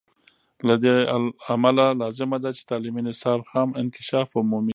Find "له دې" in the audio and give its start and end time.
0.67-0.95